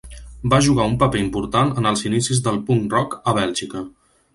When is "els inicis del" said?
1.93-2.61